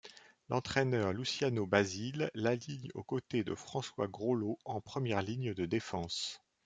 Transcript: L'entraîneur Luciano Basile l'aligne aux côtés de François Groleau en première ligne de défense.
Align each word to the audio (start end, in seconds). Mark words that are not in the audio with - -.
L'entraîneur 0.49 1.13
Luciano 1.13 1.67
Basile 1.67 2.31
l'aligne 2.33 2.89
aux 2.95 3.03
côtés 3.03 3.43
de 3.43 3.53
François 3.53 4.07
Groleau 4.07 4.57
en 4.65 4.81
première 4.81 5.21
ligne 5.21 5.53
de 5.53 5.67
défense. 5.67 6.41